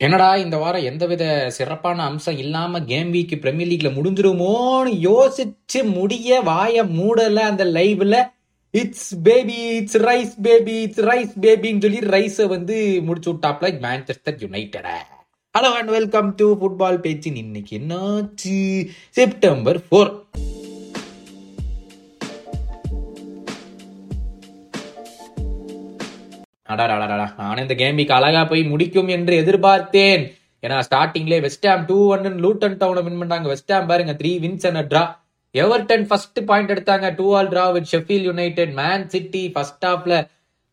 [0.00, 6.84] என்னடா இந்த வாரம் எந்தவித சிறப்பான அம்சம் இல்லாம கேம் வீக் பிரீமியர் லீக்ல முடிஞ்சிருமோன்னு யோசிச்சு முடிய வாய
[6.96, 8.16] மூடல அந்த லைவ்ல
[8.74, 14.88] it's baby it's Rice baby it's Rice பேபின்னு சொல்லி ரைஸை வந்து முடிச்சு விட்டாப்ல Manchester United
[15.54, 18.56] hello and welcome to football பேச்சின் இன்னைக்கு என்னாச்சு?
[19.10, 20.10] செப்டம்பர் ஃபோர்
[26.72, 30.24] அடாடாடாடா நானும் இந்த கேமிக்கு அழகா போய் முடிக்கும் என்று எதிர்பார்த்தேன்.
[30.64, 33.46] ஏன்னா ஸ்டார்டிங்லேயே West Ham two one Luton டவுனை win பண்ணாங்க.
[33.54, 35.04] வெஸ்ட் ஹாம் பாருங்க three wins and draw
[35.54, 37.08] Everton first point எடுத்தாங்க.
[37.18, 40.16] Two all draw with Sheffield United Man City first ஹாஃப்ல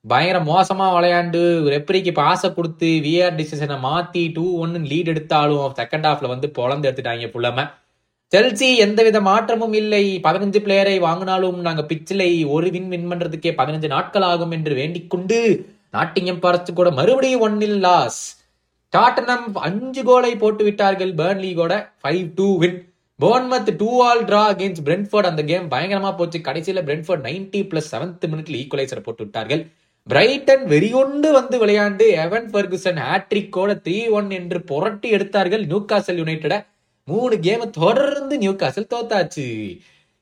[0.06, 1.42] பயங்கர மோசமா விளையாண்டு
[1.74, 7.30] ரெப்ரிக்கு பாச கொடுத்து விஆர் டிசிஷனை மாத்தி டூ ஒன்னு லீட் எடுத்தாலும் செகண்ட் ஹாஃப்ல வந்து பொழந்து எடுத்துட்டாங்க
[7.36, 7.66] புள்ளம
[8.32, 10.04] செல்சி எந்தவித மாற்றமும் இல்லை.
[10.26, 15.40] பதினஞ்சு பிளேயரை வாங்கினாலும் நாங்க பிச்சிலை ஒரு வின் வின் பண்றதுக்கே பதினஞ்சு நாட்கள் ஆகும் என்று வேண்டிக் கொண்டு
[15.94, 18.22] நாட்டிங்கம் பரத்து கூட மறுபடியும் ஒன்னில் லாஸ்.
[18.98, 22.80] டாட்டனம் அஞ்சு கோலை போட்டு விட்டார்கள் பேர்ன்லி கூட five two win
[23.20, 26.40] Bournemouth two all draw against Brentford அந்த கேம் பயங்கரமா போச்சு.
[26.40, 29.64] கடைசியில பிரென்ஃபோர்ட் நைன்டி பிளஸ் செவன்த் மினிட்ல ஈக்குவலைசர் போட்டு விட்டார்கள்.
[30.08, 36.66] பிரைட்டன் வெறியொண்டு வந்து விளையாண்டு எவன் ஃபர்குசன் ஹேட்ரிக்கோட த்ரீ ஒன் என்று புரட்டி எடுத்தார்கள் நியூ காசல் யுனைடெட
[37.04, 39.48] மூணு கேம் தொடர்ந்து நியூ காசல் தோத்தாச்சு.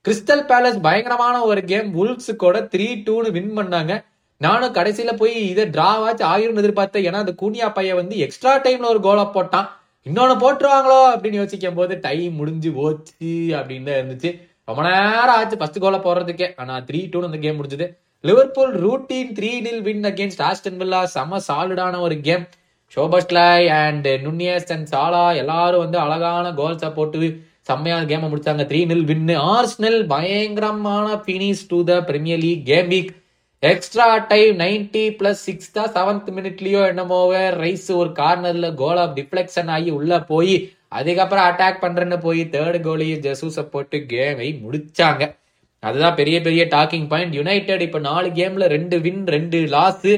[0.05, 4.03] கிறிஸ்டல் பேலஸ் பயங்கரமான ஒரு கேம் உல்ஸ் கூட த்ரீ டூன்னு வின் பண்ணாங்க.
[4.45, 7.05] நானும் கடைசியில போய் இதை டிராவாச்சு ஆயிரம் எதிர்பார்த்தேன்.
[7.07, 9.67] ஏன்னா அந்த கூனியா பையன் வந்து எக்ஸ்ட்ரா டைம்ல ஒரு கோலை போட்டான்.
[10.05, 14.31] இன்னொன்னு போட்டுருவாங்களோ அப்படின்னு யோசிக்கும் போது டைம் முடிஞ்சு போச்சு அப்படின்னு தான் இருந்துச்சு.
[14.69, 17.87] ரொம்ப நேரம் ஆச்சு ஃபர்ஸ்ட் கோலை போடுறதுக்கே ஆனா த்ரீ டூன்னு அந்த கேம் முடிஞ்சது.
[18.23, 22.43] Liverpool routine three nil win against Aston Villa செம சாலிடான ஒரு game
[22.95, 27.29] Szoboszlai and Nunez and Salah எல்லாரும் வந்து அழகான கோல்ஸை போட்டு
[27.69, 28.63] செம்மையான கேமை முடிச்சாங்க.
[28.71, 33.11] த்ரீ நில் வின்னு ஆர்ஸ்னல் பயங்கரமான finish to the Premier League game week
[33.69, 39.89] extra time ninety plus சிக்ஸ்தா seventh மினிட்லயோ என்னமோவே ரைஸ் ஒரு கார்னர்ல கோல் ஆஃப் டிஃப்ளெக்ஷன் ஆகி
[39.97, 40.55] உள்ள போய்
[40.99, 45.23] அதுக்கப்புறம் அட்டாக் பண்றேன்னு போய் தேர்ட் கோலையும் ஜெசூஸை போட்டு கேமை முடிச்சாங்க.
[45.83, 50.09] அதுதான் பெரிய பெரிய டாக்கிங் பாயிண்ட் யுனைடெட் இப்ப நாலு கேம்ல ரெண்டு வின் ரெண்டு லாஸ்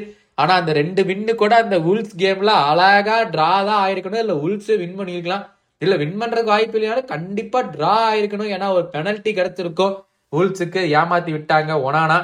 [0.44, 4.24] ஆனா அந்த ரெண்டு வின்னு கூட அந்த உல்ஸ் கேம்ல அழகா டிரா தான் ஆயிருக்கணும்.
[4.26, 5.44] இல்ல உல்ஸ் வின் பண்ணிருக்கலாம்
[5.82, 8.54] இல்ல வின் பண்றதுக்கு வாய்ப்பு இல்லையாலும் கண்டிப்பா டிரா ஆயிருக்கணும்.
[8.56, 9.94] ஏன்னா ஒரு பெனல்ட்டி கிடைச்சிருக்கும்.
[10.34, 12.20] உல்ஸுக்கு ஏமாத்தி விட்டாங்க ஒனானா.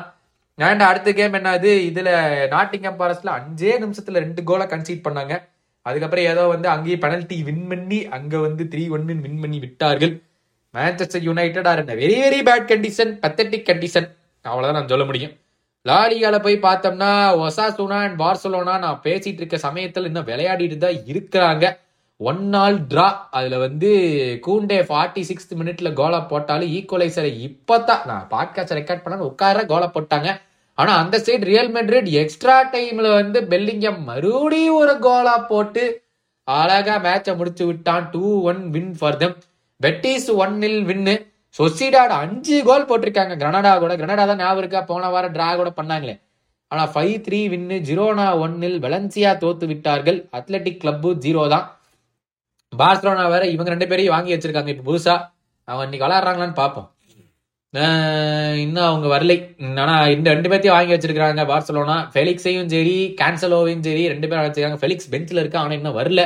[0.62, 1.72] அண்ட் அடுத்த கேம் என்னது?
[1.90, 2.10] இதுல
[2.56, 5.42] நாட்டிங்கம் ஃபாரஸ்ட்ல அஞ்சே நிமிஷத்துல ரெண்டு கோலை கன்சீட் பண்ணாங்க.
[5.82, 10.22] அதுக்கப்புறம் ஏதோ வந்து அங்கேயே பெனல்ட்டி வின் பண்ணி அங்க வந்து த்ரீ ஒன்னு வின் பண்ணி விட்டார்கள்.
[10.74, 15.32] Manchester United are very very bad condition pathetic condition அவ்வளவுதான் நான் சொல்ல முடியும்.
[15.86, 17.12] லாலிகால போய் பார்த்தோம்னா
[17.44, 21.78] ஒசாசுனா அண்ட் பார்சலோனா நான் பேசிட்டு இருக்க சமயத்தில் இன்னும் விளையாடிட்டு தான் இருக்கிறாங்க.
[22.18, 23.90] ஒன் நாள் ட்ரா அதுல வந்து
[24.48, 30.42] கூண்டே ஃபார்ட்டி சிக்ஸ்த் மினிட்ல கோலா போட்டாலும் ஈக்குவலைசரை இப்பதான் நான் பாட்காஸ்ட் ரெக்கார்ட் பண்ண உட்கார கோலா போட்டாங்க.
[30.82, 35.84] ஆனால் அந்த சைடு ரியல் மெட்ரிட் எக்ஸ்ட்ரா டைம்ல வந்து பெல்லிங்கம் மறுபடியும் ஒரு கோலா போட்டு
[36.48, 38.06] அழகா மேட்சை முடிச்சு விட்டான்.
[38.14, 39.36] Two one win for them
[39.82, 41.14] Betis one nil win
[41.58, 43.36] Sociedad அஞ்சு கோல் போட்டிருக்காங்க.
[43.42, 43.94] கிரனடா கூட.
[44.00, 44.82] கிரனடா தான் ஞாபகம் இருக்கா?
[44.92, 46.16] போன வாரம் டிரா கூட பண்ணாங்களே.
[46.72, 50.20] ஆனால் ஃபைவ் த்ரீ வின்னு ஜிரோனா ஒன்னில் வெலன்சியா தோத்து விட்டார்கள்.
[50.38, 51.66] அத்லெட்டிக் கிளப்பு ஜீரோ தான்.
[52.74, 54.74] பார்சலோனா வேற இவங்க ரெண்டு பேரையும் வாங்கி வச்சிருக்காங்க.
[54.74, 55.16] இப்போ புதுசா.
[55.68, 56.88] அவங்க இன்னைக்கு விளாட்றாங்களான்னு பார்ப்போம்.
[58.62, 59.36] இன்னும் அவங்க வரலை.
[59.82, 64.80] ஆனா இந்த ரெண்டு பேர்த்தையும் வாங்கி வச்சிருக்காங்க பார்சலோனா ஃபெலிக்ஸையும் சரி கேன்சலோவையும் சரி ரெண்டு பேரும் வச்சிருக்காங்க.
[64.84, 65.60] ஃபெலிக்ஸ் பெஞ்சில் இருக்கா?
[65.66, 66.24] ஆனா இன்னும் வரல.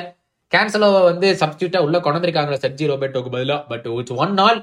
[0.51, 3.57] கேன்சலோவை வந்து சப்ஸ்டியூட்டா உள்ள கொண்டிருக்காங்க சர்ஜி ரோபேட்டோக்கு பதிலா.
[3.71, 4.59] பட் இட்ஸ் ஒன் நாள்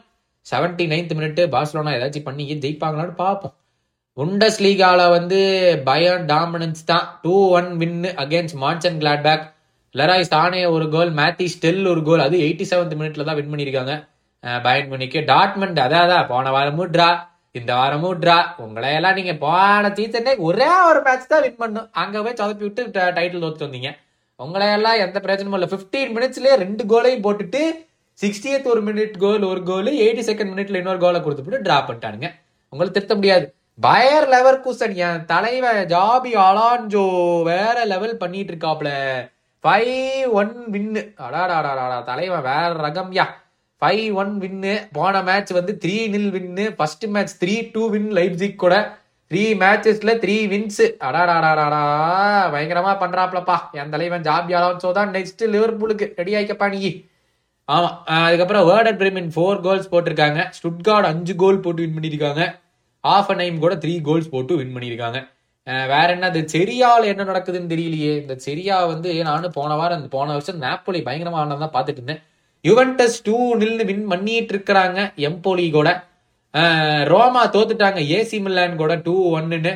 [0.46, 3.54] செவன்டி நைன்த் மினிட் பார்சலோனா ஏதாச்சும் பண்ணி ஜெயிப்பாங்களான்னு பார்ப்போம்.
[4.16, 5.40] உண்டஸ் லீகால வந்து
[5.88, 7.04] பயன் டாமினன்ஸ் தான்.
[7.22, 8.58] Two one win against
[9.02, 9.44] Monchengladbach
[9.94, 13.94] Leroy Sane ஒரு கோல் மேத்தி ஸ்டெல் ஒரு கோல் அது எயிட்டி செவன்த் மினிட்ல தான் வின் பண்ணியிருக்காங்க.
[14.44, 17.08] பயன் முனிக்கு டாட்மெண்ட் அதான் போன வாரமும் ட்ரா
[17.58, 22.22] இந்த வாரமும் ட்ரா உங்களை எல்லாம் நீங்க போன சீசனே ஒரே ஒரு மேட்ச் தான் வின் பண்ணும் அங்க
[22.24, 22.82] போய் சொதப்பி விட்டு
[23.16, 23.90] டைட்டில் தோத்து வந்தீங்க.
[24.44, 25.68] உங்களை எல்லாம் எந்த பிரச்சனையும் இல்லை.
[25.72, 27.62] பிப்டீன் மினிட்ஸ்லயே ரெண்டு கோலையும் போட்டுட்டு
[28.18, 32.30] சிக்ஸ்டியத் ஒரு மினிட் கோல் ஒரு கோல் எயிட்டி செகண்ட் மினிட்ல இன்னொரு கோலை கொடுத்துட்டு ட்ரா பண்ணிட்டானுங்க.
[32.72, 33.44] உங்களை திருத்த முடியாது.
[33.86, 37.04] பயர் லெவர் கூசன் என் தலைவன் ஜாபி அலான்ஜோ
[37.50, 38.90] வேற லெவல் பண்ணிட்டு இருக்காப்ல.
[39.64, 43.26] ஃபைவ் ஒன் வின்னு அடாடாடாடா தலைவன் வேற ரகம்யா
[43.82, 48.62] ஃபைவ் ஒன் வின்னு போன மேட்ச் வந்து three nil win first match three two win Leipzig
[48.64, 48.74] கூட
[49.30, 51.82] த்ரீ மேட்சஸ்ல த்ரீ வின்ஸ் அடாடாடாடாடா
[52.54, 53.56] பயங்கரமா பண்றாப்லப்பா.
[53.80, 56.80] என் தலைவன் ஜாபி அலான்சோ தான் நெக்ஸ்ட் லிவர்பூலுக்கு ரெடி ஆயிக்கப்பா நீ.
[57.68, 57.90] ஆமா
[58.26, 60.40] அதுக்கப்புறம் வேர்ட் பிரேமின் ஃபோர் கோல்ஸ் போட்டிருக்காங்க.
[60.56, 62.44] ஸ்டுட்கார்ட் அஞ்சு கோல் போட்டு வின் பண்ணியிருக்காங்க.
[63.04, 65.20] ஆஃப் அ நைம் கூட த்ரீ கோல்ஸ் போட்டு வின் பண்ணியிருக்காங்க.
[65.92, 68.12] வேற என்ன அது செரியால் என்ன நடக்குதுன்னு தெரியலையே.
[68.22, 72.22] இந்த செரியா வந்து நானும் போன வாரம் போன வருஷம் நாப்போலி பயங்கரமா ஆனதான் பார்த்துட்டு இருந்தேன்.
[72.64, 74.98] யுவன்டஸ் டூ நில்னு வின் பண்ணிட்டு இருக்கிறாங்க
[75.28, 75.90] எம்போலி கூட
[77.12, 79.72] ரோமா தோத்துட்டாங்க ஏசி மில்லான் கூட டூ ஒன்னு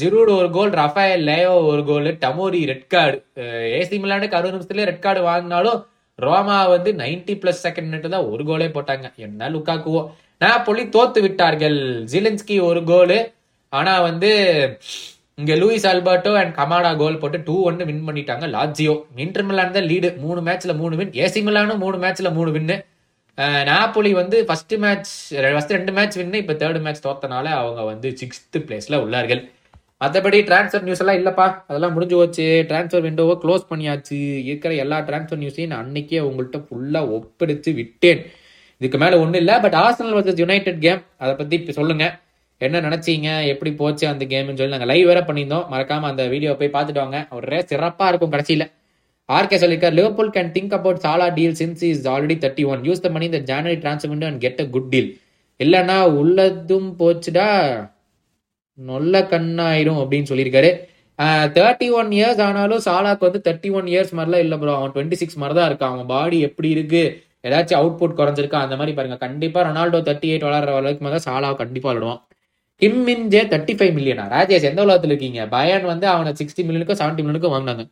[0.00, 3.18] ஜிரூடு ஒரு கோல் ரஃபேல் லேயோ ஒரு goal Tomori red card
[3.78, 5.78] AC மில்லானுக்கு அறுபது நிமிஷத்துல ரெட் கார்டு வாங்கினாலும்
[6.18, 9.06] ரோமா வந்து 90 பிளஸ் செகண்ட் தான் ஒரு கோலே போட்டாங்க.
[9.26, 10.02] என்ன லுக்காக்குவோ.
[10.66, 11.78] போலி தோத்து விட்டார்கள்
[12.12, 13.18] ஜிலின்ஸ்கி ஒரு கோலு.
[13.72, 14.30] ஆனா வந்து
[15.40, 18.46] இங்க Luis Alberto and Kamada goal போட்டு டூ ஒன்னு வின் பண்ணிட்டாங்க.
[18.56, 18.94] லாஜியோ
[19.24, 22.76] இன்டர் மிலான் தான் லீடு மூணு மேட்ச்ல மூணு வின் ஏசி மிலானும் மூணு மேட்ச்ல மூணு வின்னு
[23.68, 25.12] நாப்போலி வந்து ஃபர்ஸ்ட் மேட்ச்
[25.54, 29.40] ஃபர்ஸ்ட் ரெண்டு மேட்ச் வின்னு இப்ப தேர்ட் மேட்ச் தோத்தனால அவங்க வந்து சிக்ஸ்த் பிளேஸ்ல உள்ளார்கள்.
[30.02, 31.46] மற்றபடி டிரான்ஸ்ஃபர் நியூஸ் எல்லாம் இல்லப்பா.
[31.70, 32.46] அதெல்லாம் முடிஞ்சு போச்சு.
[32.70, 34.18] டிரான்ஸ்ஃபர் விண்டோவை க்ளோஸ் பண்ணியாச்சு.
[34.50, 38.20] இருக்கிற எல்லா டிரான்ஸ்ஃபர் நியூஸையும் நான் அன்னைக்கே உங்கள்கிட்ட ஃபுல்லாக ஒப்படைச்சு விட்டேன்.
[38.80, 42.12] இதுக்கு மேலே ஒன்றும் இல்லை but Arsenal versus United game அதை பற்றி இப்போ சொல்லுங்கள்
[42.66, 43.28] என்ன நினைச்சீங்க?
[43.52, 45.66] எப்படி போச்சு அந்த கேம்னு சொல்லி நாங்கள் லைவ் வேற பண்ணியிருந்தோம்.
[45.72, 47.20] மறக்காம அந்த வீடியோ போய் பார்த்துட்டு வாங்க.
[47.36, 48.66] ஒரே சிறப்பா இருக்கும் கடைசியில்.
[49.36, 53.10] ஆர்கே சொல்லியிருக்கார் Liverpool can think about Salah deal since is already thirty one use the
[53.14, 55.10] money இந்த January transfer window and get a good deal
[55.60, 57.48] இல்லைன்னா உள்ளதும் போச்சுடா.
[58.78, 60.70] நொல்ல கண்ணாயிரும் அப்படின்னு சொல்லியிருக்காரு.
[61.56, 65.38] தேர்ட்டி ஒன் இயர்ஸ் ஆனாலும் சாலாக்கு வந்து தேர்ட்டி ஒன் இயர்ஸ் மாதிரிலாம் இல்லை ப்ரோ அவன் டுவெண்ட்டி சிக்ஸ்
[65.42, 65.94] மாதிரி தான் இருக்கான்.
[65.94, 67.02] அவன் பாடி எப்படி இருக்கு?
[67.46, 68.58] ஏதாச்சும் அவுட்புட் குறைஞ்சிருக்கா?
[68.66, 69.18] அந்த மாதிரி பாருங்க.
[69.26, 72.20] கண்டிப்பாக ரொனால்டோ தேர்ட்டி எயிட் விளாட்ற அளவுக்கு மேலே சாலா கண்டிப்பாக விடுவான்
[72.82, 75.40] கிம் மின்ஜே தேர்ட்டி ஃபைவ் மில்லியனா ராஜேஷ் எந்த உலகத்தில் இருக்கீங்க?
[75.54, 77.82] பயன் வந்து அவனை சிக்ஸ்டி மில்லியனுக்கும் செவன்டி மில்லியனுக்கும் வாங்கினாங்க.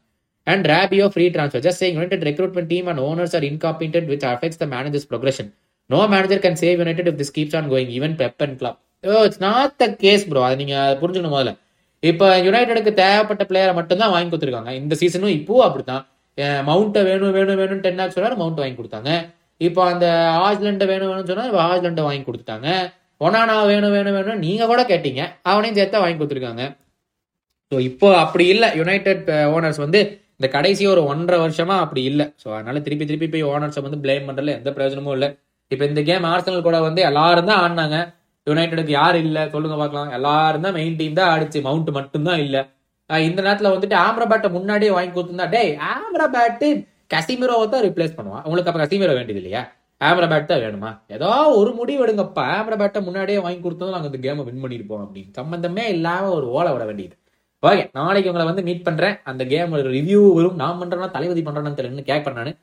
[0.53, 4.61] And Rabiot free transfer just saying United recruitment team and owners are incompetent which affects
[4.63, 5.49] the managers progression
[5.91, 8.79] no manager can save United if this keeps on going even Pep and club
[9.27, 11.53] it's not the case bro அதை நீங்க புரிஞ்சுக்கணும் முதல்ல.
[12.03, 14.73] இப்போ யுனைடெடுக்கு தேவைப்பட்ட பிளேயரை மட்டும் தான் வாங்கி கொடுத்துருக்காங்க.
[14.83, 16.05] இந்த சீசனும் இப்போ அப்படித்தான்.
[16.69, 19.11] மவுண்ட்டை வேணும் வேணும் வேணும் டென் ஆக்ஸ் சொன்னாரு மவுண்ட் வாங்கி கொடுத்தாங்க.
[19.67, 20.07] இப்போ அந்த
[20.47, 22.69] ஆஸ்லண்டை வேணும் வேணும்னு சொன்னா ஆஸ்லண்டை வாங்கி கொடுத்துட்டாங்க.
[23.27, 25.23] ஒனானா வேணும் வேணும் வேணும் நீங்க கூட கேட்டீங்க.
[25.51, 26.65] அவனையும் சேர்த்தா வாங்கி கொடுத்துருக்காங்க.
[27.73, 28.69] ஸோ இப்போ அப்படி இல்லை.
[28.81, 30.01] யுனைடெட் ஓனர்ஸ் வந்து
[30.39, 32.27] இந்த கடைசி ஒரு ஒன்றரை வருஷமா அப்படி இல்லை.
[32.43, 35.29] ஸோ அதனால திருப்பி திருப்பி போய் ஓனர்ஸை வந்து பிளேம் பண்றதுல எந்த பிரயோஜனமும் இல்லை.
[35.73, 37.99] இப்போ இந்த கேம் ஆர்சனல் கூட வந்து எல்லாரும் தான் ஆடினாங்க.
[38.47, 39.43] யுனைடெடுக்கு யார் இல்லை?
[39.55, 40.13] சொல்லுங்க பார்க்கலாம்.
[40.19, 41.59] எல்லாரும் தான் மெயின் டீம் தான் ஆடிச்சு.
[41.69, 42.63] மவுண்ட் மட்டும்தான் இல்லை.
[43.11, 45.63] இந்த நேரத்தில் வந்துட்டு ஆம்ரபேட்டை முன்னாடியே வாங்கி கொடுத்துருந்தா டே
[45.93, 46.69] ஆம்ரபேட்டு
[47.15, 48.45] கசிமிரோவை தான் ரிப்ளேஸ் பண்ணுவான்.
[48.47, 49.63] உங்களுக்கு அப்போ கசிமிரோ வேண்டியது இல்லையா?
[50.01, 50.91] ஆம்ரபேட் தான் வேணுமா?
[51.17, 51.31] ஏதோ
[51.61, 52.45] ஒரு முடிவு எடுங்கப்பா.
[52.59, 55.31] ஆம்ரபேட்டை முன்னாடியே வாங்கி கொடுத்ததும் நாங்கள் இந்த கேமை வின் பண்ணியிருப்போம் அப்படின்னு.
[55.39, 57.15] சம்பந்தமே இல்லாமல் ஒரு ஓலை விட வேண்டியது.
[57.63, 60.57] ஓகே நாளைக்கு உங்களை வந்து மீட் பண்ணுறேன் அந்த கேம் ரிவ்யூ வரும்.
[60.63, 62.55] நான் பண்ணுறேன்னா தலைவதி பண்ணுறேன்னு தெரியல கேட்பேன் நான்.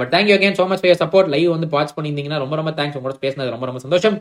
[0.00, 3.18] But thank you again so much for support live வந்து வாட்ச் பண்ணியிருந்தீங்கன்னா ரொம்ப ரொம்ப தேங்க்ஸ் உங்களோட
[3.26, 4.16] பேசினது ரொம்ப ரொம்ப சந்தோஷம்.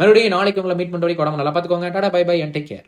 [0.00, 1.88] மறுபடியும் நாளைக்கு உங்களை மீட் பண்ற வரைக்கும் உடம்பு நல்லா பார்த்துக்கோங்க.
[1.96, 2.86] Tata bye bye and take care